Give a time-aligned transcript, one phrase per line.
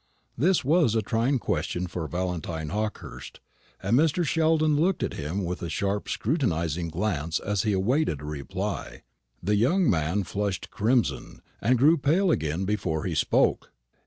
[0.35, 3.39] This was a trying question for Valentine Hawkehurst,
[3.83, 4.25] and Mr.
[4.25, 9.03] Sheldon looked at him with a sharp scrutinising glance as he awaited a reply.
[9.43, 13.71] The young man flushed crimson, and grew pale again before he spoke.